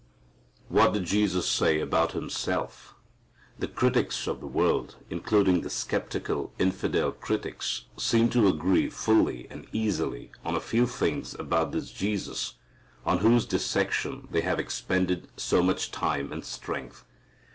What 0.67 0.93
did 0.93 1.05
Jesus 1.05 1.47
say 1.47 1.79
about 1.79 2.13
Himself? 2.13 2.95
The 3.59 3.67
critics 3.67 4.25
of 4.25 4.39
the 4.39 4.47
world, 4.47 4.95
including 5.11 5.61
the 5.61 5.69
skeptical, 5.69 6.51
infidel 6.57 7.11
critics, 7.11 7.85
seem 7.97 8.27
to 8.29 8.47
agree 8.47 8.89
fully 8.89 9.45
and 9.51 9.67
easily 9.71 10.31
on 10.43 10.55
a 10.55 10.59
few 10.59 10.87
things 10.87 11.35
about 11.35 11.71
this 11.71 11.91
Jesus 11.91 12.55
on 13.05 13.19
whose 13.19 13.45
dissection 13.45 14.27
they 14.31 14.41
have 14.41 14.59
expended 14.59 15.27
so 15.37 15.61
much 15.61 15.91
time 15.91 16.33
and 16.33 16.43
strength. 16.43 17.05